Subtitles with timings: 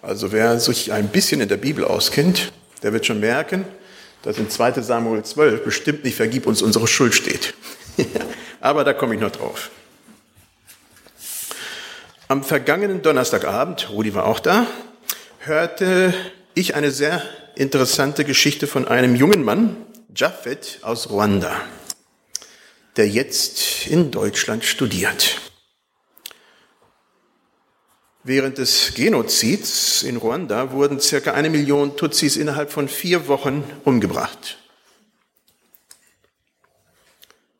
[0.00, 3.64] Also wer sich ein bisschen in der Bibel auskennt, der wird schon merken,
[4.22, 7.54] dass in 2 Samuel 12 bestimmt nicht vergib uns unsere Schuld steht.
[8.60, 9.70] Aber da komme ich noch drauf.
[12.28, 14.66] Am vergangenen Donnerstagabend, Rudi war auch da,
[15.40, 16.12] hörte
[16.54, 17.22] ich eine sehr
[17.54, 19.76] interessante Geschichte von einem jungen Mann,
[20.14, 21.56] Jaffet aus Ruanda,
[22.96, 25.40] der jetzt in Deutschland studiert.
[28.28, 34.58] Während des Genozids in Ruanda wurden circa eine Million Tutsis innerhalb von vier Wochen umgebracht.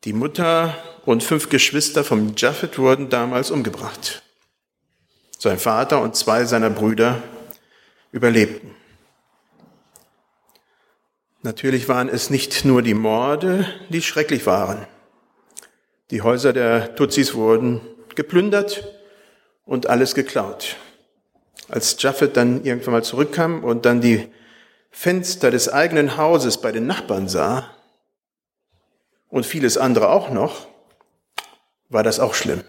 [0.03, 0.77] Die Mutter
[1.07, 4.21] und fünf Geschwister vom Jaffet wurden damals umgebracht.
[5.39, 7.23] Sein Vater und zwei seiner Brüder
[8.11, 8.75] überlebten.
[11.41, 14.85] Natürlich waren es nicht nur die Morde, die schrecklich waren.
[16.11, 17.81] Die Häuser der Tutsis wurden
[18.13, 18.98] geplündert
[19.69, 20.77] und alles geklaut.
[21.67, 24.27] Als Jaffet dann irgendwann mal zurückkam und dann die
[24.89, 27.69] Fenster des eigenen Hauses bei den Nachbarn sah
[29.29, 30.67] und vieles andere auch noch,
[31.89, 32.63] war das auch schlimm.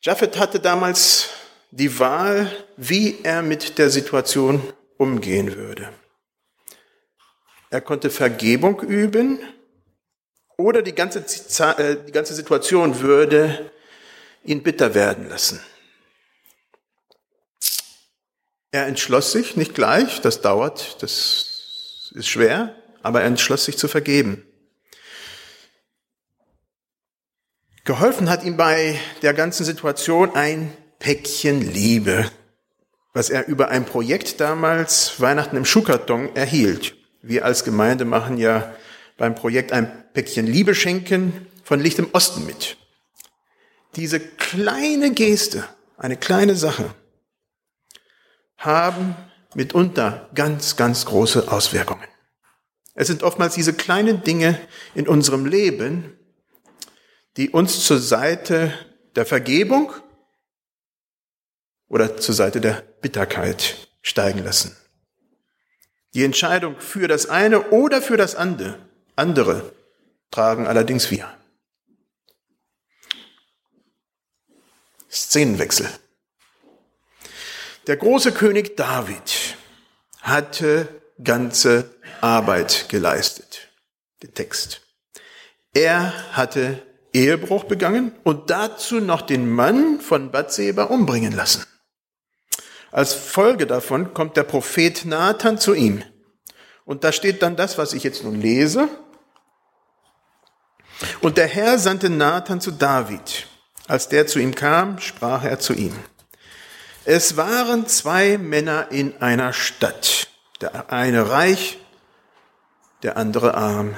[0.00, 1.28] Jaffet hatte damals
[1.70, 4.62] die Wahl, wie er mit der Situation
[4.96, 5.90] umgehen würde.
[7.68, 9.40] Er konnte Vergebung üben
[10.56, 11.18] oder die ganze,
[11.76, 13.70] äh, die ganze Situation würde
[14.44, 15.60] ihn bitter werden lassen.
[18.70, 23.88] Er entschloss sich nicht gleich, das dauert, das ist schwer, aber er entschloss sich zu
[23.88, 24.44] vergeben.
[27.84, 32.30] Geholfen hat ihm bei der ganzen Situation ein Päckchen Liebe,
[33.12, 36.96] was er über ein Projekt damals Weihnachten im Schuhkarton erhielt.
[37.20, 38.74] Wir als Gemeinde machen ja
[39.18, 42.76] beim Projekt ein Päckchen Liebe schenken von Licht im Osten mit.
[43.96, 46.94] Diese kleine Geste, eine kleine Sache,
[48.56, 49.14] haben
[49.54, 52.08] mitunter ganz, ganz große Auswirkungen.
[52.94, 54.58] Es sind oftmals diese kleinen Dinge
[54.94, 56.18] in unserem Leben,
[57.36, 58.72] die uns zur Seite
[59.16, 59.92] der Vergebung
[61.88, 64.76] oder zur Seite der Bitterkeit steigen lassen.
[66.14, 68.78] Die Entscheidung für das eine oder für das andere,
[69.16, 69.72] andere
[70.30, 71.28] tragen allerdings wir.
[75.14, 75.88] Szenenwechsel.
[77.86, 79.56] Der große König David
[80.20, 80.88] hatte
[81.22, 83.68] ganze Arbeit geleistet.
[84.22, 84.80] Den Text.
[85.74, 86.82] Er hatte
[87.12, 91.64] Ehebruch begangen und dazu noch den Mann von Bathseba umbringen lassen.
[92.90, 96.02] Als Folge davon kommt der Prophet Nathan zu ihm.
[96.84, 98.88] Und da steht dann das, was ich jetzt nun lese.
[101.20, 103.46] Und der Herr sandte Nathan zu David.
[103.86, 105.94] Als der zu ihm kam, sprach er zu ihm.
[107.04, 110.28] Es waren zwei Männer in einer Stadt.
[110.60, 111.78] Der eine reich,
[113.02, 113.96] der andere arm.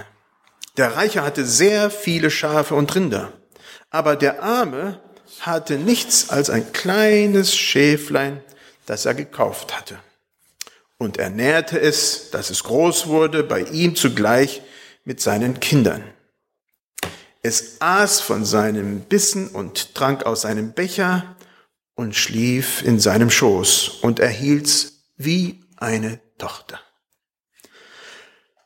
[0.76, 3.32] Der Reiche hatte sehr viele Schafe und Rinder,
[3.90, 5.00] aber der Arme
[5.40, 8.42] hatte nichts als ein kleines Schäflein,
[8.86, 9.98] das er gekauft hatte.
[10.98, 14.62] Und er nährte es, dass es groß wurde, bei ihm zugleich
[15.04, 16.02] mit seinen Kindern.
[17.46, 21.36] Es aß von seinem Bissen und trank aus seinem Becher
[21.94, 26.80] und schlief in seinem Schoß und erhielt's wie eine Tochter.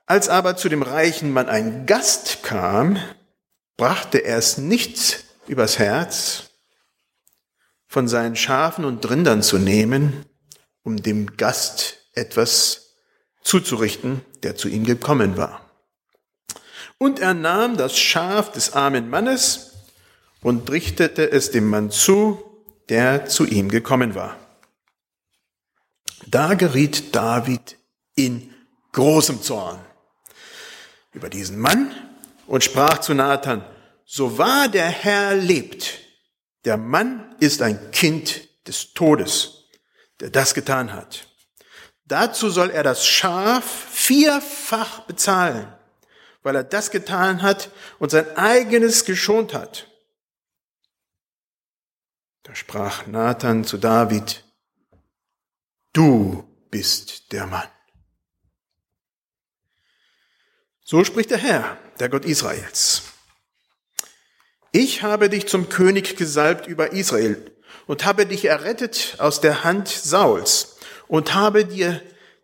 [0.06, 2.96] Als aber zu dem reichen Mann ein Gast kam,
[3.76, 6.44] brachte er es nicht übers Herz,
[7.86, 10.24] von seinen Schafen und Rindern zu nehmen,
[10.84, 12.94] um dem Gast etwas
[13.42, 15.69] zuzurichten, der zu ihm gekommen war.
[17.02, 19.72] Und er nahm das Schaf des armen Mannes
[20.42, 22.42] und richtete es dem Mann zu,
[22.90, 24.36] der zu ihm gekommen war.
[26.26, 27.78] Da geriet David
[28.16, 28.54] in
[28.92, 29.80] großem Zorn
[31.14, 31.90] über diesen Mann
[32.46, 33.64] und sprach zu Nathan,
[34.04, 36.00] so wahr der Herr lebt,
[36.66, 39.64] der Mann ist ein Kind des Todes,
[40.20, 41.26] der das getan hat.
[42.04, 45.79] Dazu soll er das Schaf vierfach bezahlen
[46.42, 49.88] weil er das getan hat und sein eigenes geschont hat.
[52.42, 54.44] Da sprach Nathan zu David,
[55.92, 57.68] du bist der Mann.
[60.82, 63.02] So spricht der Herr, der Gott Israels.
[64.72, 67.54] Ich habe dich zum König gesalbt über Israel
[67.86, 72.00] und habe dich errettet aus der Hand Sauls und habe dir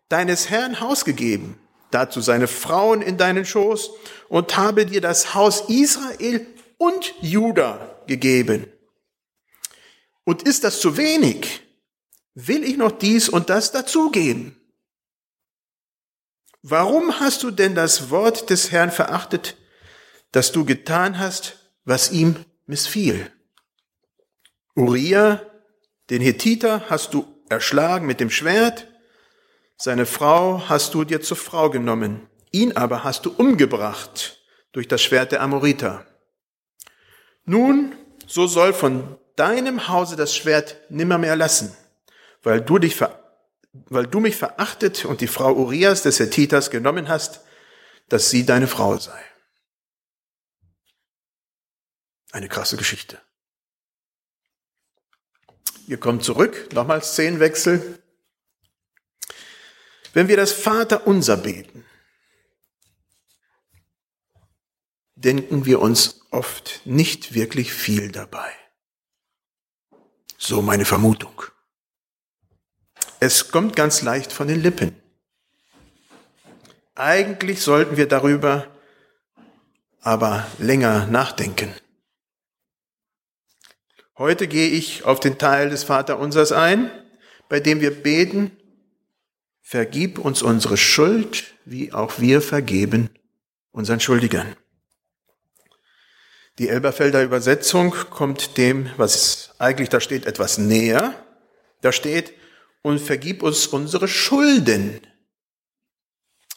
[0.09, 1.59] deines Herrn Haus gegeben
[1.91, 3.91] dazu seine Frauen in deinen Schoß
[4.29, 6.45] und habe dir das Haus Israel
[6.77, 8.71] und Juda gegeben.
[10.23, 11.61] Und ist das zu wenig?
[12.33, 14.55] Will ich noch dies und das dazugeben?
[16.61, 19.55] Warum hast du denn das Wort des Herrn verachtet,
[20.31, 23.31] dass du getan hast, was ihm missfiel?
[24.75, 25.41] Uriah,
[26.09, 28.87] den Hethiter, hast du erschlagen mit dem Schwert,
[29.77, 34.41] seine Frau hast du dir zur Frau genommen, ihn aber hast du umgebracht
[34.71, 36.05] durch das Schwert der Amoriter.
[37.45, 37.95] Nun,
[38.25, 41.75] so soll von deinem Hause das Schwert nimmermehr lassen,
[42.43, 43.23] weil du dich ver
[43.89, 47.41] weil du mich verachtet und die Frau Urias des Hethiters genommen hast,
[48.09, 49.23] dass sie deine Frau sei.
[52.31, 53.21] Eine krasse Geschichte.
[55.85, 57.99] Wir kommen zurück, nochmals Szenenwechsel.
[60.17, 61.85] Wenn wir das Vater unser beten,
[65.13, 68.51] denken wir uns oft nicht wirklich viel dabei.
[70.35, 71.43] So meine Vermutung.
[73.19, 74.99] Es kommt ganz leicht von den Lippen.
[76.95, 78.65] Eigentlich sollten wir darüber
[80.01, 81.71] aber länger nachdenken.
[84.17, 86.89] Heute gehe ich auf den Teil des Vaterunsers ein,
[87.49, 88.57] bei dem wir beten,
[89.67, 93.09] vergib uns unsere Schuld, wie auch wir vergeben
[93.71, 94.55] unseren Schuldigern.
[96.57, 101.21] Die Elberfelder Übersetzung kommt dem, was eigentlich da steht, etwas näher.
[101.81, 102.33] Da steht,
[102.81, 105.01] und vergib uns unsere Schulden,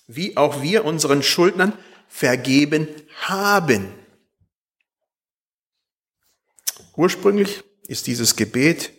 [0.07, 1.73] wie auch wir unseren Schuldnern
[2.07, 2.87] vergeben
[3.23, 3.93] haben.
[6.95, 8.93] Ursprünglich ist dieses Gebet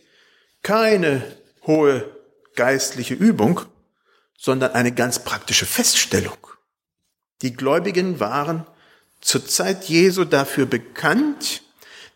[0.64, 1.24] keine
[1.66, 2.14] hohe
[2.56, 3.71] geistliche Übung,
[4.42, 6.48] sondern eine ganz praktische Feststellung.
[7.44, 8.66] Die Gläubigen waren
[9.22, 11.62] zur Zeit Jesu dafür bekannt,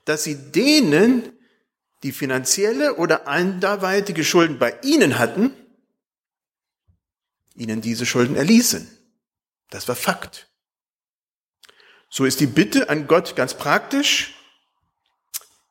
[0.05, 1.31] dass sie denen,
[2.01, 5.53] die finanzielle oder anderweitige Schulden bei ihnen hatten,
[7.53, 8.89] ihnen diese Schulden erließen.
[9.69, 10.49] Das war Fakt.
[12.09, 14.33] So ist die Bitte an Gott ganz praktisch.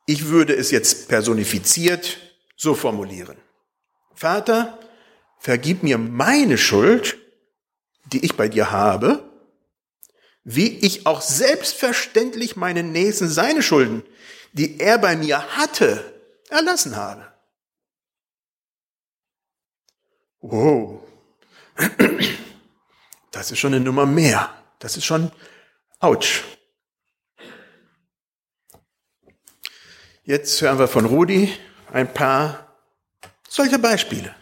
[0.07, 2.17] Ich würde es jetzt personifiziert
[2.55, 3.39] so formulieren.
[4.15, 4.79] Vater,
[5.45, 7.19] vergib mir meine Schuld,
[8.07, 9.31] die ich bei dir habe,
[10.43, 14.03] wie ich auch selbstverständlich meinen Nächsten seine Schulden,
[14.55, 16.19] die er bei mir hatte,
[16.49, 17.31] erlassen habe.
[20.41, 21.03] Wow.
[23.31, 24.51] Das ist schon eine Nummer mehr.
[24.79, 25.31] Das ist schon,
[26.01, 26.43] ouch.
[30.23, 31.55] Jetzt hören wir von Rudi
[31.93, 32.79] ein paar
[33.47, 34.35] solcher Beispiele.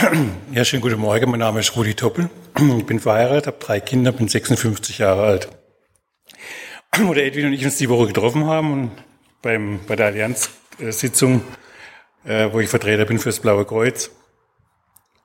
[0.52, 1.30] Ja, schönen guten Morgen.
[1.30, 2.30] Mein Name ist Rudi Toppel.
[2.78, 5.48] Ich bin verheiratet, habe drei Kinder, bin 56 Jahre alt.
[6.98, 8.90] Wo der Edwin und ich uns die Woche getroffen haben und
[9.42, 11.42] beim, bei der Allianz-Sitzung,
[12.24, 14.10] äh, wo ich Vertreter bin fürs Blaue Kreuz,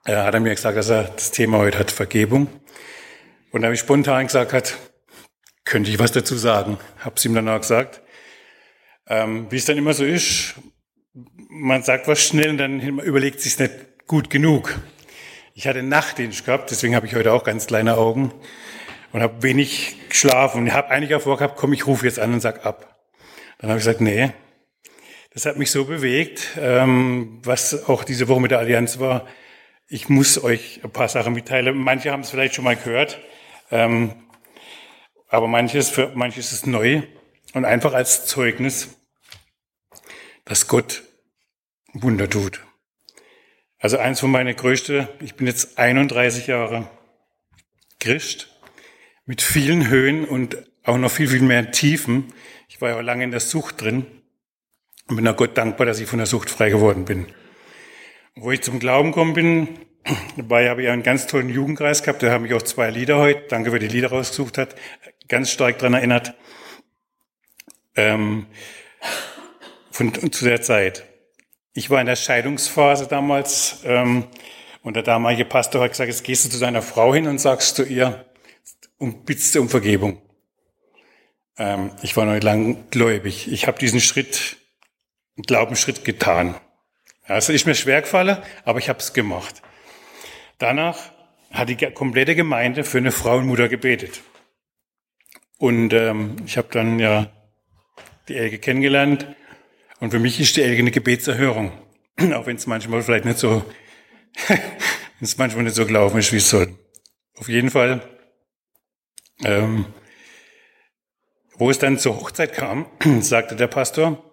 [0.05, 2.47] äh, hat er mir gesagt, dass er das Thema heute hat, Vergebung.
[3.51, 4.77] Und da habe ich spontan gesagt, hat,
[5.63, 6.77] könnte ich was dazu sagen.
[6.99, 8.01] Habe es ihm dann auch gesagt.
[9.07, 10.55] Ähm, wie es dann immer so ist,
[11.49, 14.79] man sagt was schnell und dann überlegt sich nicht gut genug.
[15.55, 18.31] Ich hatte Nachtdienst gehabt, deswegen habe ich heute auch ganz kleine Augen
[19.11, 22.39] und habe wenig geschlafen und habe eigentlich auch vorgehabt, komm, ich rufe jetzt an und
[22.39, 22.99] sag ab.
[23.57, 24.31] Dann habe ich gesagt, nee,
[25.33, 29.25] das hat mich so bewegt, ähm, was auch diese Woche mit der Allianz war.
[29.87, 31.77] Ich muss euch ein paar Sachen mitteilen.
[31.77, 33.19] Manche haben es vielleicht schon mal gehört,
[33.71, 34.13] ähm,
[35.29, 37.01] aber manches für manche ist neu
[37.53, 38.97] und einfach als Zeugnis,
[40.43, 41.03] dass Gott
[41.93, 42.61] Wunder tut.
[43.85, 46.89] Also eins von meinen größten, ich bin jetzt 31 Jahre
[47.99, 48.49] Christ,
[49.27, 52.33] mit vielen Höhen und auch noch viel, viel mehr Tiefen.
[52.67, 54.07] Ich war ja auch lange in der Sucht drin
[55.07, 57.27] und bin auch Gott dankbar, dass ich von der Sucht frei geworden bin.
[58.33, 59.67] Wo ich zum Glauben gekommen bin,
[60.35, 63.43] dabei habe ich einen ganz tollen Jugendkreis gehabt, da haben mich auch zwei Lieder heute,
[63.49, 64.73] danke, wer die Lieder rausgesucht hat,
[65.27, 66.33] ganz stark dran erinnert,
[67.95, 68.47] ähm,
[69.91, 71.05] von, zu der Zeit.
[71.77, 74.23] Ich war in der Scheidungsphase damals ähm,
[74.81, 77.75] und der damalige Pastor hat gesagt, jetzt gehst du zu deiner Frau hin und sagst
[77.75, 78.23] zu ihr
[78.97, 80.21] und bittest um Vergebung.
[81.57, 83.51] Ähm, ich war noch lang gläubig.
[83.51, 84.55] Ich habe diesen Schritt,
[85.35, 86.55] einen Glaubensschritt getan.
[87.25, 89.61] Also ist mir schwer gefallen, aber ich habe es gemacht.
[90.59, 90.97] Danach
[91.51, 94.21] hat die komplette Gemeinde für eine Frau und Mutter gebetet.
[95.57, 97.29] Und ähm, ich habe dann ja
[98.29, 99.27] die Elke kennengelernt
[99.99, 101.71] und für mich ist die Elke eine Gebetserhörung.
[102.33, 103.63] Auch wenn es manchmal vielleicht nicht so,
[104.47, 104.59] wenn
[105.21, 106.77] es manchmal nicht so gelaufen ist, wie es soll.
[107.37, 108.01] Auf jeden Fall,
[109.43, 109.85] ähm,
[111.57, 112.85] wo es dann zur Hochzeit kam,
[113.21, 114.23] sagte der Pastor,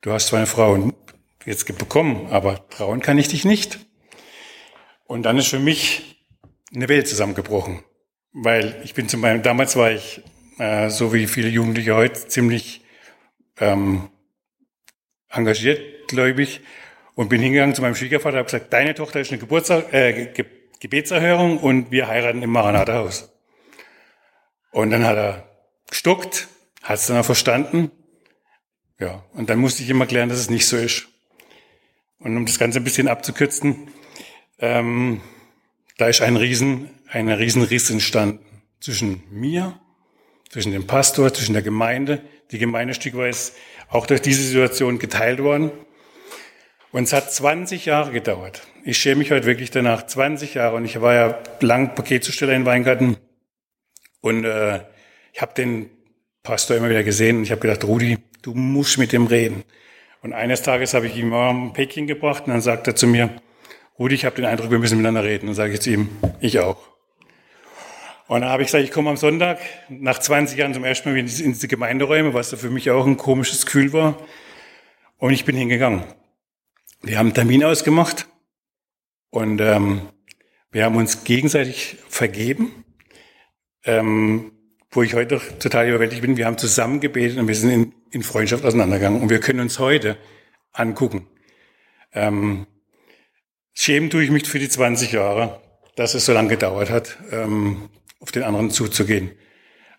[0.00, 0.92] du hast zwar eine Frau
[1.44, 3.78] jetzt bekommen, aber trauen kann ich dich nicht.
[5.06, 6.24] Und dann ist für mich
[6.74, 7.82] eine Welt zusammengebrochen,
[8.32, 10.22] weil ich bin zum Beispiel, damals war ich,
[10.58, 12.82] äh, so wie viele Jugendliche heute, ziemlich
[13.58, 14.08] ähm,
[15.30, 16.60] engagiert, gläubig,
[17.14, 20.32] und bin hingegangen zu meinem Schwiegervater und habe gesagt, deine Tochter ist eine Geburtstag, äh,
[20.32, 20.46] Ge
[20.80, 23.30] Gebetserhörung und wir heiraten im Maranatha-Haus.
[24.70, 25.50] Und dann hat er
[25.90, 26.48] gestockt,
[26.82, 27.90] hat es dann auch verstanden.
[28.98, 31.08] Ja, und dann musste ich ihm erklären, dass es nicht so ist.
[32.18, 33.88] Und um das Ganze ein bisschen abzukürzen,
[34.58, 35.20] ähm,
[35.98, 39.78] da ist ein riesen, ein riesen Riss entstanden zwischen mir,
[40.48, 42.22] zwischen dem Pastor, zwischen der Gemeinde.
[42.52, 43.52] Die Gemeinde stückweise
[43.88, 45.70] auch durch diese Situation geteilt worden.
[46.92, 48.62] Und es hat 20 Jahre gedauert.
[48.84, 50.06] Ich schäme mich heute wirklich danach.
[50.06, 50.76] 20 Jahre.
[50.76, 53.16] Und ich war ja lang Paketzusteller in Weingarten.
[54.20, 54.80] Und äh,
[55.32, 55.90] ich habe den
[56.42, 59.64] Pastor immer wieder gesehen und ich habe gedacht, Rudi, du musst mit dem reden.
[60.22, 63.30] Und eines Tages habe ich ihm ein Päckchen gebracht und dann sagt er zu mir,
[63.98, 65.48] Rudi, ich habe den Eindruck, wir müssen miteinander reden.
[65.48, 66.08] Und sage ich zu ihm,
[66.40, 66.78] ich auch.
[68.30, 69.58] Und dann habe ich gesagt, ich komme am Sonntag
[69.88, 73.66] nach 20 Jahren zum ersten Mal in diese Gemeinderäume, was für mich auch ein komisches
[73.66, 74.24] Gefühl war.
[75.16, 76.04] Und ich bin hingegangen.
[77.02, 78.28] Wir haben einen Termin ausgemacht
[79.30, 80.02] und ähm,
[80.70, 82.84] wir haben uns gegenseitig vergeben,
[83.82, 84.52] ähm,
[84.92, 86.36] wo ich heute total überwältigt bin.
[86.36, 89.80] Wir haben zusammen gebetet und wir sind in, in Freundschaft auseinandergegangen und wir können uns
[89.80, 90.16] heute
[90.72, 91.26] angucken.
[92.12, 92.68] Ähm,
[93.72, 95.60] schämen tue ich mich für die 20 Jahre,
[95.96, 97.90] dass es so lange gedauert hat, ähm,
[98.20, 99.32] auf den anderen zuzugehen.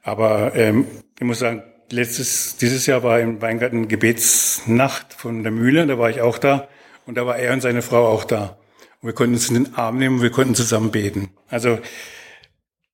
[0.03, 0.87] Aber ähm,
[1.19, 6.09] ich muss sagen, letztes, dieses Jahr war im Weingarten Gebetsnacht von der Mühle, da war
[6.09, 6.67] ich auch da.
[7.05, 8.59] Und da war er und seine Frau auch da.
[9.01, 11.29] Und wir konnten uns in den Arm nehmen, wir konnten zusammen beten.
[11.49, 11.79] Also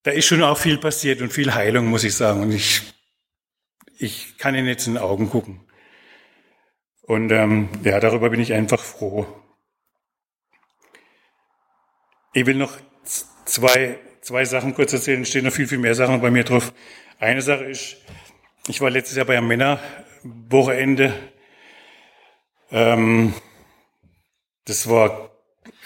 [0.03, 2.41] da ist schon auch viel passiert und viel Heilung, muss ich sagen.
[2.41, 2.81] Und ich,
[3.97, 5.61] ich kann Ihnen jetzt in den Augen gucken.
[7.01, 9.27] Und ähm, ja, darüber bin ich einfach froh.
[12.33, 12.73] Ich will noch
[13.45, 15.23] zwei, zwei Sachen kurz erzählen.
[15.23, 16.73] Stehen noch viel, viel mehr Sachen bei mir drauf.
[17.17, 17.95] Eine Sache ist,
[18.67, 21.13] ich war letztes Jahr bei einem Männerwochenende.
[22.69, 23.33] Ähm,
[24.65, 25.31] das war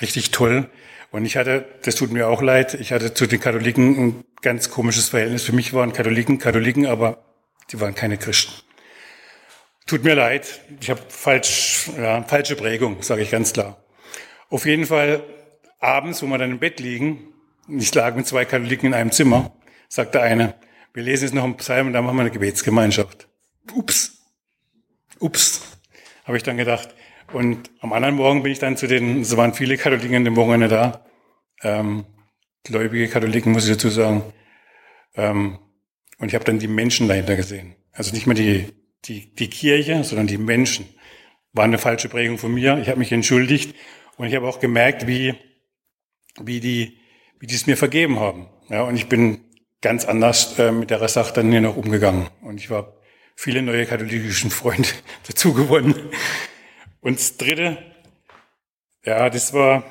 [0.01, 0.71] richtig toll.
[1.11, 4.71] Und ich hatte, das tut mir auch leid, ich hatte zu den Katholiken ein ganz
[4.71, 5.43] komisches Verhältnis.
[5.43, 7.23] Für mich waren Katholiken Katholiken, aber
[7.71, 8.53] die waren keine Christen.
[9.85, 13.83] Tut mir leid, ich habe falsch, ja, falsche Prägung, sage ich ganz klar.
[14.49, 15.21] Auf jeden Fall
[15.79, 17.30] abends, wo wir dann im Bett liegen,
[17.77, 19.51] ich lag mit zwei Katholiken in einem Zimmer,
[19.87, 20.55] sagte eine,
[20.93, 23.27] wir lesen jetzt noch einen Psalm und dann machen wir eine Gebetsgemeinschaft.
[23.73, 24.21] Ups,
[25.19, 25.61] ups,
[26.25, 26.89] habe ich dann gedacht.
[27.31, 30.35] Und am anderen Morgen bin ich dann zu den, es waren viele Katholiken in dem
[30.35, 31.05] Wochenende da,
[31.63, 32.05] ähm,
[32.63, 34.23] gläubige Katholiken, muss ich dazu sagen.
[35.15, 35.59] Ähm,
[36.19, 37.75] und ich habe dann die Menschen dahinter gesehen.
[37.93, 38.67] Also nicht mehr die,
[39.05, 40.87] die, die Kirche, sondern die Menschen.
[41.53, 42.77] War eine falsche Prägung von mir.
[42.79, 43.75] Ich habe mich entschuldigt
[44.17, 45.35] und ich habe auch gemerkt, wie,
[46.39, 47.00] wie die,
[47.41, 48.47] wie die es mir vergeben haben.
[48.69, 49.43] Ja, und ich bin
[49.81, 52.29] ganz anders äh, mit der Sache dann hier noch umgegangen.
[52.41, 52.93] Und ich war
[53.35, 54.87] viele neue katholischen Freunde
[55.27, 56.11] dazu gewonnen.
[57.01, 57.79] Und das dritte,
[59.03, 59.83] ja, das war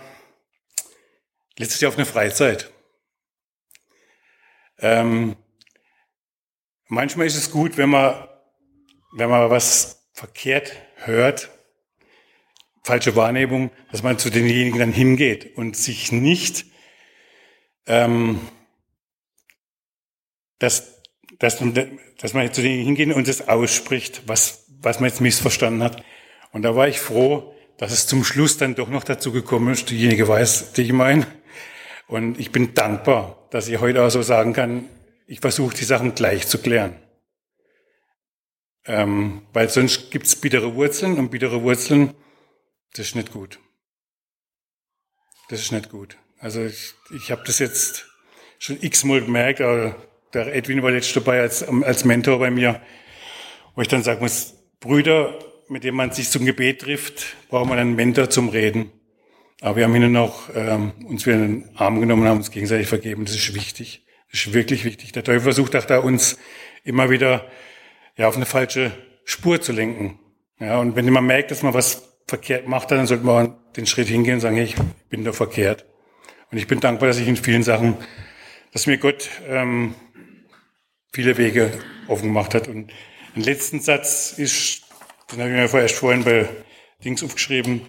[1.58, 2.70] letztes Jahr auf einer Freizeit.
[4.78, 5.34] Ähm,
[6.86, 8.28] manchmal ist es gut, wenn man,
[9.12, 11.50] wenn man was verkehrt hört,
[12.84, 16.69] falsche Wahrnehmung, dass man zu denjenigen dann hingeht und sich nicht,
[17.90, 18.40] ähm,
[20.60, 21.02] dass,
[21.40, 21.58] dass,
[22.18, 26.04] dass man zu denjenigen hingeht und das ausspricht, was, was man jetzt missverstanden hat,
[26.52, 29.90] und da war ich froh, dass es zum Schluss dann doch noch dazu gekommen ist.
[29.90, 31.26] Diejenige weiß, die ich meine.
[32.08, 34.88] Und ich bin dankbar, dass ich heute auch so sagen kann,
[35.26, 36.96] ich versuche die Sachen gleich zu klären.
[38.84, 42.14] Ähm, weil sonst gibt's bittere Wurzeln und bittere Wurzeln,
[42.94, 43.60] das ist nicht gut.
[45.48, 46.16] Das ist nicht gut.
[46.40, 48.06] Also ich, ich habe das jetzt
[48.58, 49.94] schon x-mal gemerkt, aber
[50.32, 52.80] der Edwin war jetzt dabei als, als Mentor bei mir,
[53.74, 57.78] wo ich dann sagen muss, Brüder, mit dem man sich zum Gebet trifft, braucht man
[57.78, 58.90] einen Mentor zum Reden.
[59.60, 62.50] Aber wir haben ihnen auch ähm, uns wieder in den Arm genommen und haben uns
[62.50, 63.26] gegenseitig vergeben.
[63.26, 64.06] Das ist wichtig.
[64.32, 65.12] Das ist wirklich wichtig.
[65.12, 66.38] Der Teufel versucht auch da uns
[66.84, 67.50] immer wieder
[68.16, 68.92] ja, auf eine falsche
[69.24, 70.18] Spur zu lenken.
[70.58, 74.08] Ja, und wenn man merkt, dass man was verkehrt macht, dann sollte man den Schritt
[74.08, 74.76] hingehen und sagen, hey, ich
[75.10, 75.84] bin da verkehrt.
[76.50, 77.96] Und ich bin dankbar, dass ich in vielen Sachen,
[78.72, 79.94] dass mir Gott ähm,
[81.12, 81.72] viele Wege
[82.08, 82.68] offen gemacht hat.
[82.68, 82.92] Und
[83.36, 84.82] ein letzten Satz ist
[85.32, 86.48] den habe ich mir vorerst vorhin bei
[87.04, 87.82] Dings aufgeschrieben.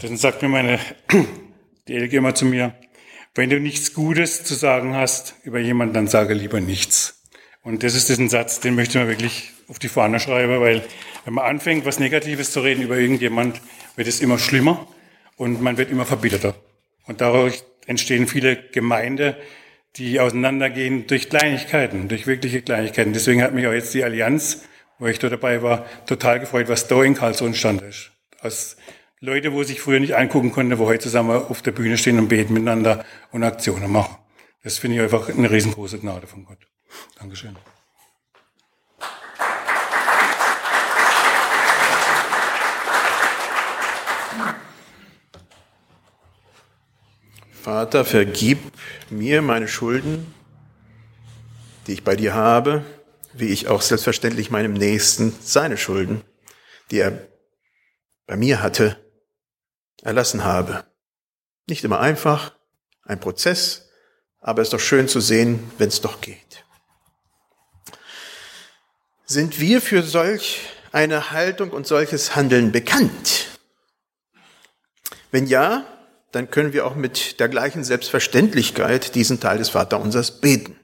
[0.00, 0.78] Dann sagt mir meine,
[1.88, 2.74] die Elke immer zu mir,
[3.34, 7.22] wenn du nichts Gutes zu sagen hast über jemanden, dann sage lieber nichts.
[7.62, 10.84] Und das ist diesen Satz, den möchte man wirklich auf die Fahne schreiben, weil
[11.24, 13.60] wenn man anfängt, was Negatives zu reden über irgendjemand,
[13.96, 14.86] wird es immer schlimmer
[15.36, 16.54] und man wird immer verbitterter.
[17.08, 19.34] Und dadurch entstehen viele Gemeinden,
[19.96, 23.12] die auseinandergehen durch Kleinigkeiten, durch wirkliche Kleinigkeiten.
[23.12, 24.62] Deswegen hat mich auch jetzt die Allianz,
[24.98, 28.12] wo ich da dabei war, total gefreut, was da in Karlsruhe entstanden ist.
[28.40, 28.76] Aus
[29.20, 32.28] Leute, wo sich früher nicht angucken konnte, wo heute zusammen auf der Bühne stehen und
[32.28, 34.16] beten miteinander und Aktionen machen.
[34.62, 36.58] Das finde ich einfach eine riesengroße Gnade von Gott.
[37.18, 37.56] Dankeschön.
[47.62, 48.58] Vater, vergib
[49.10, 50.32] mir meine Schulden,
[51.86, 52.84] die ich bei dir habe,
[53.32, 56.22] wie ich auch selbstverständlich meinem Nächsten seine Schulden,
[56.90, 57.26] die er
[58.26, 58.96] bei mir hatte,
[60.02, 60.84] erlassen habe.
[61.66, 62.54] Nicht immer einfach,
[63.04, 63.88] ein Prozess,
[64.40, 66.64] aber es ist doch schön zu sehen, wenn es doch geht.
[69.24, 70.60] Sind wir für solch
[70.92, 73.58] eine Haltung und solches Handeln bekannt?
[75.30, 75.97] Wenn ja,
[76.38, 80.78] dann können wir auch mit der gleichen Selbstverständlichkeit diesen Teil des Vaterunsers beten.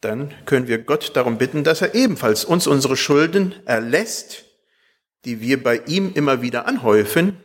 [0.00, 4.46] Dann können wir Gott darum bitten, dass er ebenfalls uns unsere Schulden erlässt,
[5.26, 7.38] die wir bei ihm immer wieder anhäufen,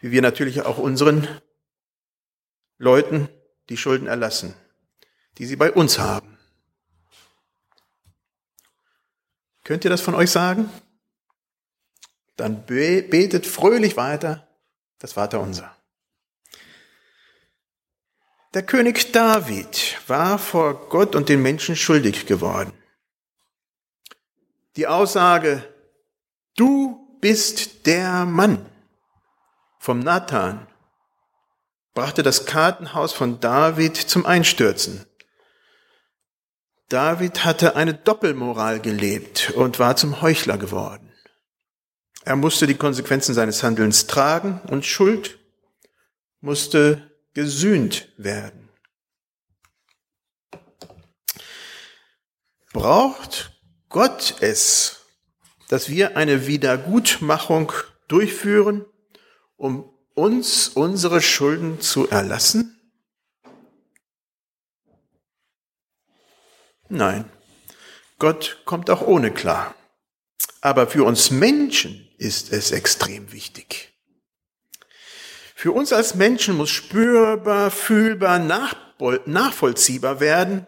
[0.00, 1.28] wie wir natürlich auch unseren
[2.78, 3.28] Leuten
[3.68, 4.52] die Schulden erlassen,
[5.38, 6.36] die sie bei uns haben.
[9.62, 10.68] Könnt ihr das von euch sagen?
[12.34, 14.47] Dann betet fröhlich weiter
[14.98, 15.74] das Vaterunser.
[18.54, 22.72] Der König David war vor Gott und den Menschen schuldig geworden.
[24.76, 25.62] Die Aussage,
[26.56, 28.64] du bist der Mann
[29.78, 30.66] vom Nathan,
[31.94, 35.04] brachte das Kartenhaus von David zum Einstürzen.
[36.88, 41.07] David hatte eine Doppelmoral gelebt und war zum Heuchler geworden.
[42.28, 45.38] Er musste die Konsequenzen seines Handelns tragen und Schuld
[46.42, 48.68] musste gesühnt werden.
[52.74, 55.06] Braucht Gott es,
[55.70, 57.72] dass wir eine Wiedergutmachung
[58.08, 58.84] durchführen,
[59.56, 62.78] um uns unsere Schulden zu erlassen?
[66.90, 67.32] Nein,
[68.18, 69.74] Gott kommt auch ohne klar.
[70.60, 73.94] Aber für uns Menschen ist es extrem wichtig.
[75.54, 80.66] Für uns als Menschen muss spürbar, fühlbar, nachvollziehbar werden,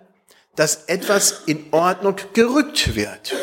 [0.56, 3.34] dass etwas in Ordnung gerückt wird.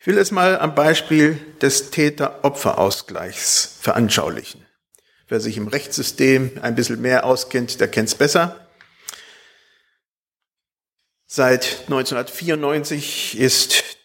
[0.00, 4.64] Ich will es mal am Beispiel des Täter-Opfer-Ausgleichs veranschaulichen.
[5.28, 8.68] Wer sich im Rechtssystem ein bisschen mehr auskennt, der kennt es besser.
[11.26, 13.95] Seit 1994 ist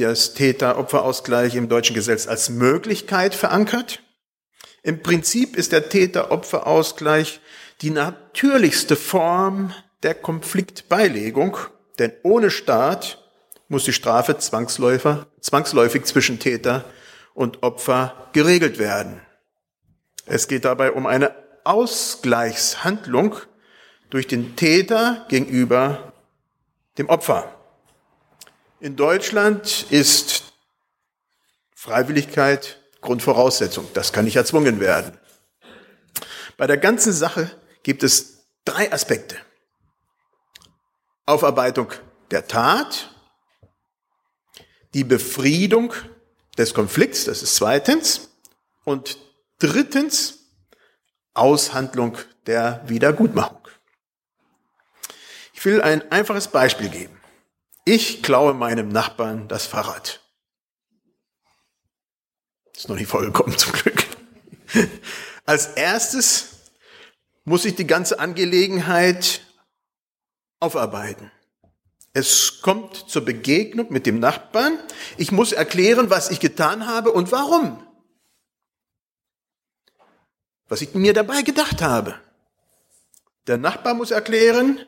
[0.00, 4.02] das Täter-Opfer-Ausgleich im deutschen Gesetz als Möglichkeit verankert.
[4.82, 7.40] Im Prinzip ist der Täter-Opfer-Ausgleich
[7.82, 11.56] die natürlichste Form der Konfliktbeilegung,
[11.98, 13.18] denn ohne Staat
[13.68, 16.84] muss die Strafe zwangsläufig zwischen Täter
[17.34, 19.20] und Opfer geregelt werden.
[20.26, 21.34] Es geht dabei um eine
[21.64, 23.36] Ausgleichshandlung
[24.10, 26.12] durch den Täter gegenüber
[26.98, 27.59] dem Opfer.
[28.80, 30.54] In Deutschland ist
[31.74, 33.86] Freiwilligkeit Grundvoraussetzung.
[33.92, 35.18] Das kann nicht erzwungen werden.
[36.56, 37.50] Bei der ganzen Sache
[37.82, 39.36] gibt es drei Aspekte.
[41.26, 41.92] Aufarbeitung
[42.30, 43.14] der Tat,
[44.94, 45.92] die Befriedung
[46.56, 48.30] des Konflikts, das ist zweitens,
[48.84, 49.18] und
[49.58, 50.38] drittens
[51.34, 52.16] Aushandlung
[52.46, 53.60] der Wiedergutmachung.
[55.52, 57.19] Ich will ein einfaches Beispiel geben.
[57.84, 60.20] Ich klaue meinem Nachbarn das Fahrrad.
[62.76, 64.06] Ist noch nicht vollkommen zum Glück.
[65.46, 66.70] Als erstes
[67.44, 69.40] muss ich die ganze Angelegenheit
[70.60, 71.30] aufarbeiten.
[72.12, 74.78] Es kommt zur Begegnung mit dem Nachbarn.
[75.16, 77.86] Ich muss erklären, was ich getan habe und warum.
[80.68, 82.20] Was ich mir dabei gedacht habe.
[83.46, 84.84] Der Nachbar muss erklären,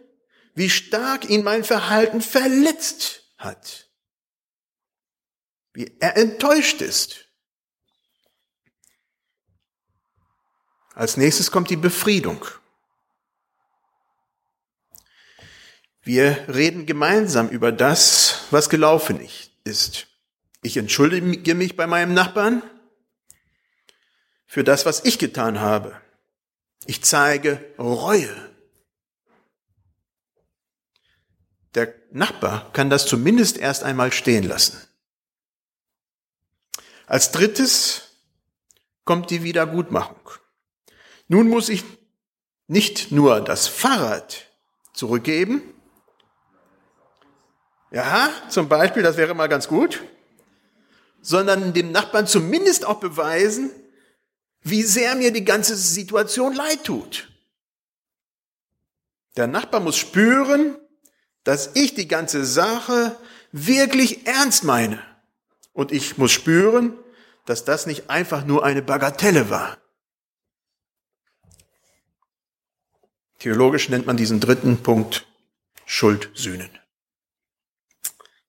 [0.54, 3.88] wie stark ihn mein Verhalten verletzt hat.
[5.72, 7.26] Wie er enttäuscht ist.
[10.94, 12.44] Als nächstes kommt die Befriedung.
[16.02, 19.26] Wir reden gemeinsam über das, was gelaufen
[19.64, 20.08] ist.
[20.60, 22.62] Ich entschuldige mich bei meinem Nachbarn
[24.46, 25.98] für das, was ich getan habe.
[26.86, 28.51] Ich zeige Reue.
[31.74, 34.78] Der Nachbar kann das zumindest erst einmal stehen lassen.
[37.06, 38.10] Als drittes
[39.04, 40.30] kommt die Wiedergutmachung.
[41.28, 41.84] Nun muss ich
[42.66, 44.46] nicht nur das Fahrrad
[44.92, 45.62] zurückgeben,
[47.92, 50.02] ja, zum Beispiel, das wäre mal ganz gut,
[51.20, 53.70] sondern dem Nachbarn zumindest auch beweisen,
[54.62, 57.28] wie sehr mir die ganze Situation leid tut.
[59.36, 60.76] Der Nachbar muss spüren,
[61.44, 63.16] dass ich die ganze Sache
[63.52, 65.02] wirklich ernst meine.
[65.72, 66.96] Und ich muss spüren,
[67.46, 69.78] dass das nicht einfach nur eine Bagatelle war.
[73.38, 75.26] Theologisch nennt man diesen dritten Punkt
[75.84, 76.70] Schuldsühnen.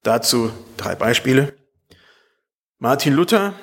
[0.04, 1.58] Dazu drei Beispiele.
[2.78, 3.56] Martin Luther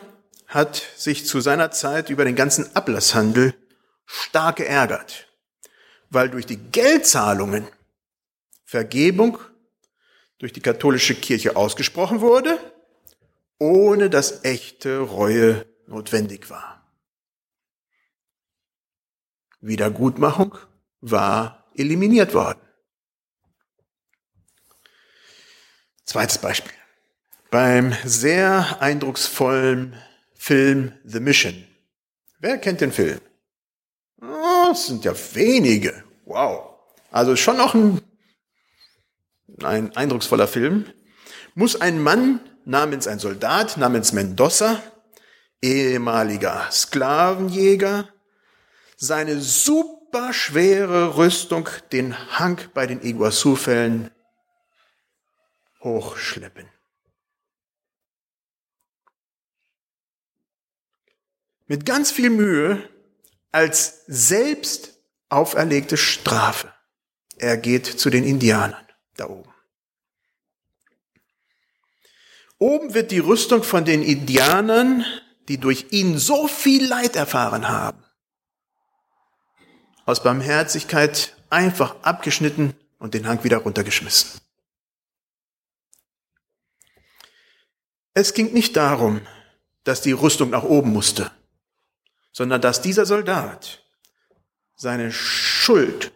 [0.49, 3.55] hat sich zu seiner Zeit über den ganzen Ablasshandel
[4.07, 5.29] stark geärgert,
[6.09, 7.69] weil durch die Geldzahlungen
[8.71, 9.41] Vergebung
[10.39, 12.57] durch die katholische Kirche ausgesprochen wurde,
[13.59, 16.89] ohne dass echte Reue notwendig war.
[19.61, 20.57] Wiedergutmachung
[21.01, 22.61] war eliminiert worden.
[26.05, 26.73] Zweites Beispiel.
[27.51, 30.01] Beim sehr eindrucksvollen
[30.35, 31.67] Film The Mission.
[32.39, 33.21] Wer kennt den Film?
[34.23, 36.05] Oh, es sind ja wenige.
[36.25, 36.77] Wow.
[37.11, 38.01] Also schon noch ein
[39.65, 40.87] ein eindrucksvoller Film,
[41.55, 44.83] muss ein Mann namens ein Soldat namens Mendoza,
[45.63, 48.09] ehemaliger Sklavenjäger,
[48.97, 54.11] seine superschwere Rüstung den Hang bei den Iguazu-Fällen
[55.83, 56.69] hochschleppen.
[61.67, 62.89] Mit ganz viel Mühe
[63.53, 66.73] als selbst auferlegte Strafe.
[67.37, 69.50] Er geht zu den Indianern da oben.
[72.61, 75.05] Oben wird die Rüstung von den Indianern,
[75.49, 78.05] die durch ihn so viel Leid erfahren haben,
[80.05, 84.43] aus Barmherzigkeit einfach abgeschnitten und den Hang wieder runtergeschmissen.
[88.13, 89.23] Es ging nicht darum,
[89.85, 91.31] dass die Rüstung nach oben musste,
[92.31, 93.83] sondern dass dieser Soldat
[94.77, 96.13] seine Schuld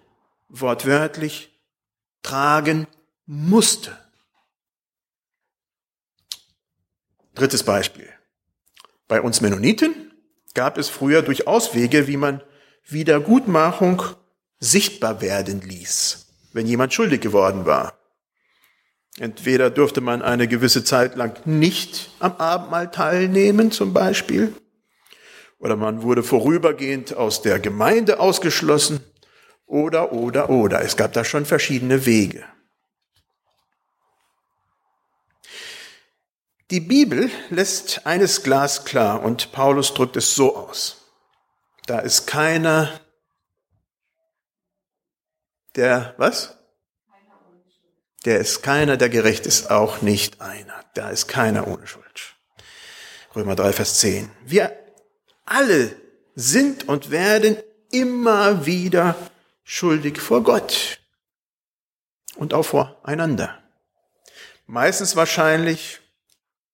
[0.48, 1.58] wortwörtlich
[2.22, 2.86] tragen
[3.24, 4.03] musste.
[7.34, 8.08] Drittes Beispiel.
[9.08, 10.12] Bei uns Mennoniten
[10.54, 12.42] gab es früher durchaus Wege, wie man
[12.86, 14.02] Wiedergutmachung
[14.60, 17.98] sichtbar werden ließ, wenn jemand schuldig geworden war.
[19.18, 24.52] Entweder durfte man eine gewisse Zeit lang nicht am Abendmahl teilnehmen, zum Beispiel,
[25.58, 29.00] oder man wurde vorübergehend aus der Gemeinde ausgeschlossen,
[29.66, 30.82] oder, oder, oder.
[30.82, 32.44] Es gab da schon verschiedene Wege.
[36.74, 40.96] Die Bibel lässt eines glasklar und Paulus drückt es so aus.
[41.86, 43.00] Da ist keiner,
[45.76, 46.58] der, was?
[48.24, 50.84] Der ist keiner, der gerecht ist, auch nicht einer.
[50.94, 52.34] Da ist keiner ohne Schuld.
[53.36, 54.28] Römer 3, Vers 10.
[54.44, 54.76] Wir
[55.44, 55.94] alle
[56.34, 57.56] sind und werden
[57.92, 59.14] immer wieder
[59.62, 60.98] schuldig vor Gott
[62.34, 63.62] und auch voreinander.
[64.66, 66.00] Meistens wahrscheinlich,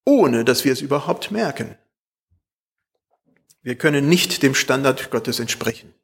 [0.05, 1.77] ohne dass wir es überhaupt merken.
[3.63, 5.95] Wir können nicht dem Standard Gottes entsprechen.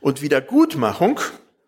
[0.00, 1.20] Und Wiedergutmachung,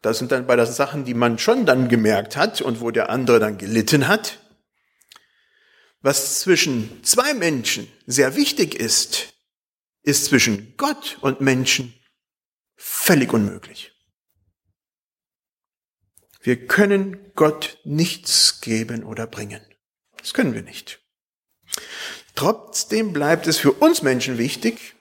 [0.02, 3.10] das sind dann bei den Sachen, die man schon dann gemerkt hat und wo der
[3.10, 4.38] andere dann gelitten hat.
[6.00, 9.34] Was zwischen zwei Menschen sehr wichtig ist,
[10.02, 11.94] ist zwischen Gott und Menschen
[12.76, 13.92] völlig unmöglich.
[16.40, 19.60] Wir können Gott nichts geben oder bringen.
[20.18, 21.00] Das können wir nicht.
[22.34, 24.94] Trotzdem bleibt es für uns Menschen wichtig,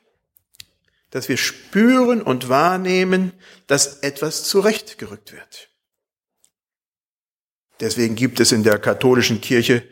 [1.12, 3.34] dass wir spüren und wahrnehmen,
[3.68, 5.70] dass etwas zurechtgerückt wird.
[7.80, 9.84] Deswegen gibt es in der katholischen Kirche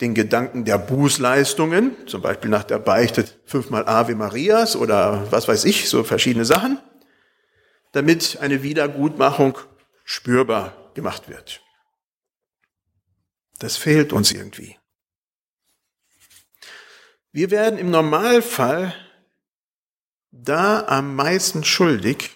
[0.00, 5.64] den Gedanken der Bußleistungen, zum Beispiel nach der Beichte fünfmal Ave Marias oder was weiß
[5.64, 6.78] ich, so verschiedene Sachen,
[7.92, 9.58] damit eine Wiedergutmachung
[10.04, 11.62] spürbar gemacht wird.
[13.58, 14.76] Das fehlt uns irgendwie.
[17.36, 18.94] Wir werden im Normalfall
[20.30, 22.30] da am meisten schuldig,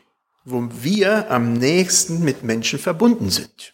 [0.44, 3.72] wo wir am nächsten mit Menschen verbunden sind.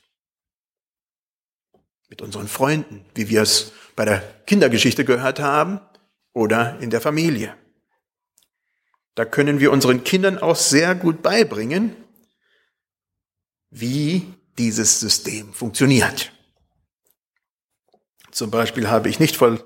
[2.08, 5.80] Mit unseren Freunden, wie wir es bei der Kindergeschichte gehört haben
[6.32, 7.56] oder in der Familie.
[9.16, 11.96] Da können wir unseren Kindern auch sehr gut beibringen,
[13.70, 16.30] wie dieses System funktioniert.
[18.30, 19.58] Zum Beispiel habe ich nicht vor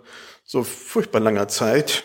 [0.51, 2.03] so furchtbar langer Zeit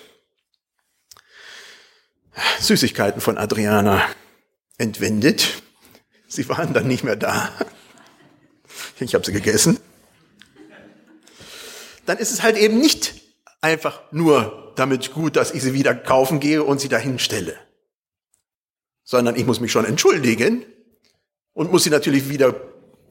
[2.60, 4.08] Süßigkeiten von Adriana
[4.78, 5.64] entwendet.
[6.28, 7.52] Sie waren dann nicht mehr da.
[9.00, 9.80] Ich habe sie gegessen.
[12.06, 13.16] Dann ist es halt eben nicht
[13.62, 17.58] einfach nur damit gut, dass ich sie wieder kaufen gehe und sie dahin stelle,
[19.04, 20.68] sondern ich muss mich schon entschuldigen
[21.54, 22.54] und muss sie natürlich wieder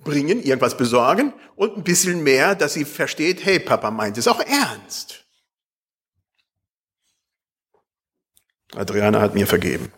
[0.04, 4.38] bringen, irgendwas besorgen und ein bisschen mehr, dass sie versteht, hey, Papa meint es auch
[4.38, 5.23] ernst.
[8.74, 9.92] Adriana hat mir vergeben.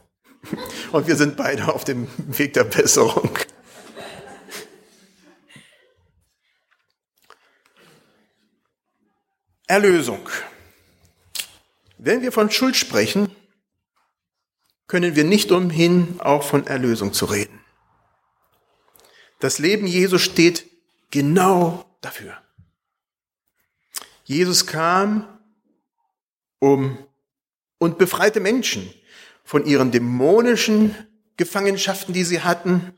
[0.93, 2.09] Und wir sind beide auf dem
[2.39, 3.37] Weg der Besserung.
[9.67, 10.29] Erlösung.
[11.99, 13.35] Wenn wir von Schuld sprechen,
[14.87, 17.61] können wir nicht umhin, auch von Erlösung zu reden.
[19.41, 20.71] Das Leben Jesu steht
[21.11, 22.41] genau dafür.
[24.25, 25.41] Jesus kam,
[26.59, 26.99] um
[27.79, 28.93] und befreite Menschen
[29.45, 30.95] von ihren dämonischen
[31.37, 32.93] Gefangenschaften, die sie hatten.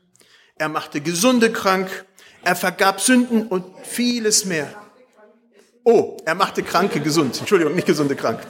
[0.55, 2.05] Er machte Gesunde krank,
[2.43, 4.73] er vergab Sünden und vieles mehr.
[5.83, 7.39] Oh, er machte Kranke gesund.
[7.39, 8.41] Entschuldigung, nicht Gesunde krank.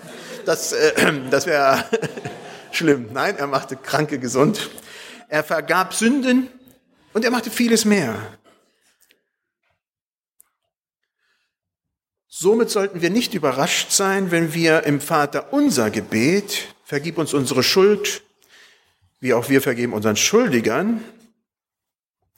[0.46, 1.86] Das, äh, das wäre
[2.72, 3.10] schlimm.
[3.13, 4.70] Nein, er machte Kranke gesund.
[5.28, 6.48] Er vergab Sünden
[7.13, 8.15] und er machte vieles mehr.
[12.41, 17.63] Somit sollten wir nicht überrascht sein, wenn wir im Vater unser Gebet, vergib uns unsere
[17.63, 18.23] Schuld,
[19.19, 21.04] wie auch wir vergeben unseren Schuldigern,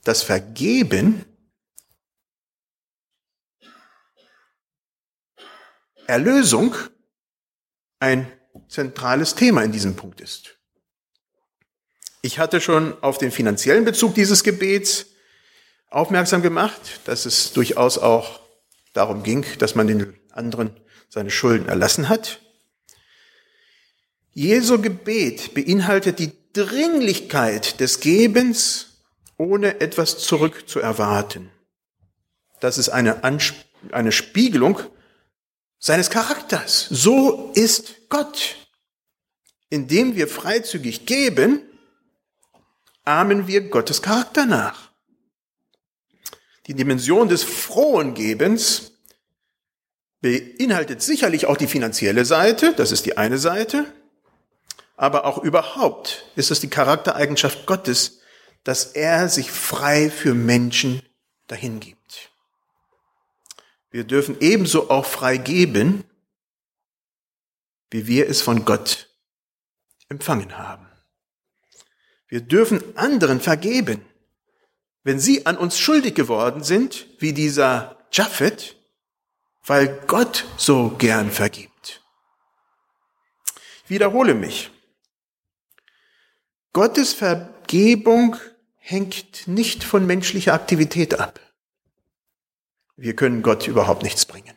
[0.03, 1.23] das Vergeben
[6.07, 6.73] Erlösung
[7.99, 8.25] ein
[8.69, 10.57] zentrales Thema in diesem Punkt ist.
[12.23, 15.05] Ich hatte schon auf den finanziellen Bezug dieses Gebets
[15.89, 18.40] aufmerksam gemacht, dass es durchaus auch
[18.93, 20.71] darum ging, dass man den anderen
[21.10, 22.39] seine Schulden erlassen hat.
[24.34, 29.04] Jesu Gebet beinhaltet die Dringlichkeit des Gebens,
[29.38, 31.51] ohne etwas zurück zu erwarten.
[32.60, 34.80] Das ist eine, eine Spiegelung
[35.80, 36.88] seines Charakters.
[36.89, 38.56] So ist Gott.
[39.69, 41.62] Indem wir freizügig geben,
[43.04, 44.90] ahmen wir Gottes Charakter nach.
[46.71, 48.93] Die Dimension des frohen Gebens
[50.21, 53.93] beinhaltet sicherlich auch die finanzielle Seite, das ist die eine Seite,
[54.95, 58.21] aber auch überhaupt ist es die Charaktereigenschaft Gottes,
[58.63, 61.01] dass er sich frei für Menschen
[61.47, 62.31] dahingibt.
[63.89, 66.05] Wir dürfen ebenso auch frei geben,
[67.89, 69.10] wie wir es von Gott
[70.07, 70.88] empfangen haben.
[72.29, 74.05] Wir dürfen anderen vergeben,
[75.03, 78.75] wenn sie an uns schuldig geworden sind, wie dieser Japhet,
[79.65, 82.03] weil Gott so gern vergibt.
[83.83, 84.71] Ich wiederhole mich.
[86.73, 88.37] Gottes Vergebung
[88.77, 91.39] hängt nicht von menschlicher Aktivität ab.
[92.95, 94.55] Wir können Gott überhaupt nichts bringen.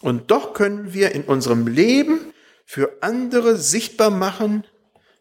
[0.00, 2.32] Und doch können wir in unserem Leben
[2.64, 4.66] für andere sichtbar machen,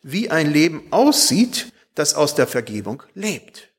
[0.02, 3.71] wie ein Leben aussieht, das aus der Vergebung lebt.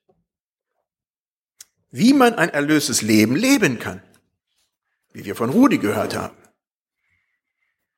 [1.92, 4.02] Wie man ein erlöstes Leben leben kann,
[5.12, 6.36] wie wir von Rudi gehört haben.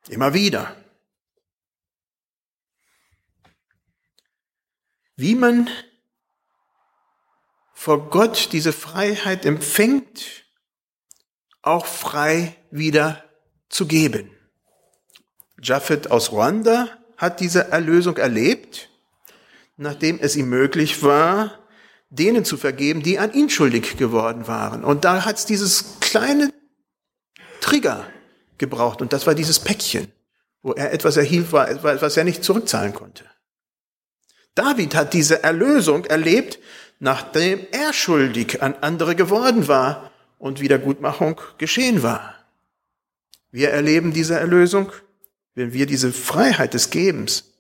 [0.09, 0.77] Immer wieder.
[5.17, 5.71] Wie man
[7.73, 10.45] vor Gott diese Freiheit empfängt,
[11.63, 13.25] auch frei wieder
[13.69, 14.31] zu geben.
[15.63, 18.91] Japheth aus Ruanda hat diese Erlösung erlebt,
[19.77, 21.64] nachdem es ihm möglich war,
[22.11, 24.85] denen zu vergeben, die an ihn schuldig geworden waren.
[24.85, 26.53] Und da hat es dieses kleine
[27.61, 28.07] Trigger
[28.59, 30.13] gebraucht und das war dieses Päckchen,
[30.63, 33.25] wo er etwas erhielt, was er nicht zurückzahlen konnte.
[34.55, 36.59] David hat diese Erlösung erlebt,
[37.01, 42.35] nachdem er schuldig an andere geworden war und Wiedergutmachung geschehen war.
[43.51, 44.93] Wir erleben diese Erlösung,
[45.55, 47.53] wenn wir diese Freiheit des Gebens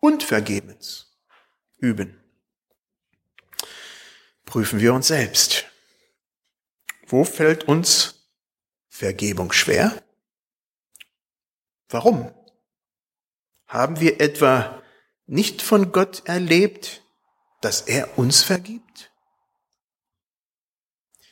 [0.00, 1.16] und Vergebens
[1.78, 2.20] üben.
[4.56, 5.66] Prüfen wir uns selbst.
[7.08, 8.26] Wo fällt uns
[8.88, 10.02] Vergebung schwer?
[11.90, 12.32] Warum?
[13.66, 14.82] Haben wir etwa
[15.26, 17.02] nicht von Gott erlebt,
[17.60, 19.12] dass er uns vergibt?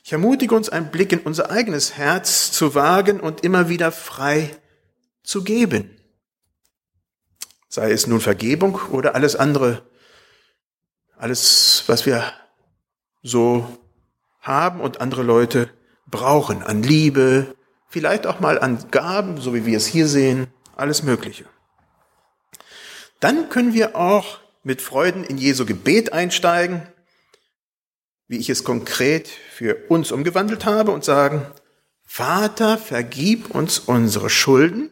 [0.03, 4.55] Ich ermutige uns, einen Blick in unser eigenes Herz zu wagen und immer wieder frei
[5.23, 5.99] zu geben.
[7.69, 9.83] Sei es nun Vergebung oder alles andere,
[11.17, 12.31] alles, was wir
[13.25, 13.67] so
[14.39, 15.69] haben und andere Leute
[16.05, 17.55] brauchen an Liebe,
[17.87, 21.45] vielleicht auch mal an Gaben, so wie wir es hier sehen, alles Mögliche.
[23.19, 26.83] Dann können wir auch mit Freuden in Jesu Gebet einsteigen,
[28.27, 31.47] wie ich es konkret für uns umgewandelt habe und sagen,
[32.03, 34.91] Vater, vergib uns unsere Schulden,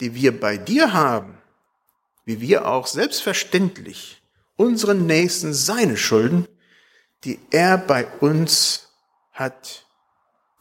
[0.00, 1.38] die wir bei dir haben,
[2.24, 4.22] wie wir auch selbstverständlich
[4.56, 6.46] unseren Nächsten seine Schulden,
[7.24, 8.88] die er bei uns
[9.32, 9.86] hat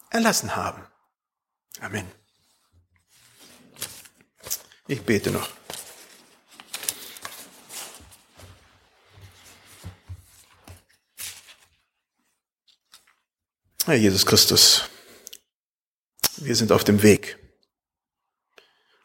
[0.10, 0.84] erlassen haben.
[1.80, 2.10] Amen.
[4.88, 5.50] Ich bete noch.
[13.86, 14.90] Herr Jesus Christus,
[16.38, 17.38] wir sind auf dem Weg.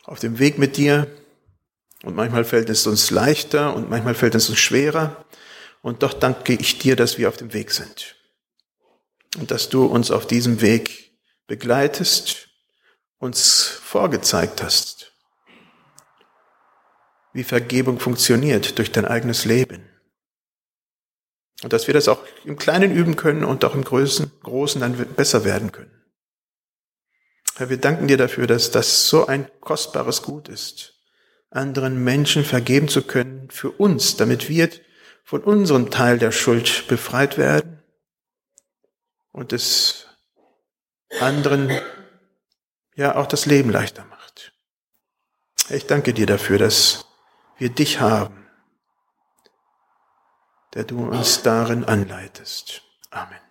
[0.05, 1.13] Auf dem Weg mit dir.
[2.05, 5.25] Und manchmal fällt es uns leichter und manchmal fällt es uns schwerer.
[5.83, 8.17] Und doch danke ich dir, dass wir auf dem Weg sind.
[9.37, 11.13] Und dass du uns auf diesem Weg
[11.47, 12.49] begleitest,
[13.19, 15.13] uns vorgezeigt hast,
[17.33, 19.89] wie Vergebung funktioniert durch dein eigenes Leben.
[21.63, 24.97] Und dass wir das auch im Kleinen üben können und auch im Großen, Großen dann
[25.15, 25.99] besser werden können.
[27.57, 30.95] Herr, wir danken dir dafür, dass das so ein kostbares Gut ist,
[31.51, 34.71] anderen Menschen vergeben zu können für uns, damit wir
[35.29, 37.83] von unserem Teil der Schuld befreit werden
[39.31, 40.07] und es
[41.21, 41.71] anderen
[42.95, 44.55] ja auch das Leben leichter macht.
[45.69, 47.05] Ich danke dir dafür, dass
[47.59, 48.47] wir dich haben,
[50.73, 52.81] der du uns darin anleitest.
[53.11, 53.48] Amen.